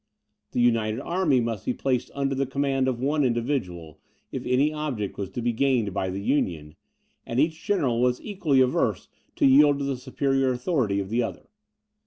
The 0.53 0.59
united 0.59 0.99
army 0.99 1.39
must 1.41 1.63
be 1.67 1.75
placed 1.75 2.09
under 2.15 2.33
the 2.33 2.47
command 2.47 2.87
of 2.87 2.99
one 2.99 3.23
individual, 3.23 3.99
if 4.31 4.43
any 4.47 4.73
object 4.73 5.15
was 5.19 5.29
to 5.29 5.43
be 5.43 5.53
gained 5.53 5.93
by 5.93 6.09
the 6.09 6.19
union, 6.23 6.73
and 7.23 7.39
each 7.39 7.63
general 7.63 8.01
was 8.01 8.19
equally 8.19 8.61
averse 8.61 9.09
to 9.35 9.45
yield 9.45 9.77
to 9.77 9.83
the 9.85 9.97
superior 9.97 10.49
authority 10.53 10.99
of 10.99 11.09
the 11.11 11.21
other. 11.21 11.49